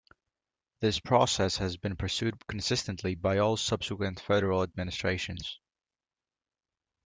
This 0.79 0.99
process 0.99 1.57
has 1.57 1.77
been 1.77 1.95
pursued 1.95 2.47
consistently 2.47 3.13
by 3.13 3.37
all 3.37 3.55
subsequent 3.55 4.19
federal 4.19 4.63
administrations. 4.63 5.59